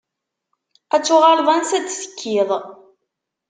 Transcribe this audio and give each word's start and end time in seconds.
Ad 0.95 1.03
tuɣaleḍ 1.03 1.47
ansa 1.55 1.75
i 1.77 1.79
d-tekkiḍ. 1.81 2.49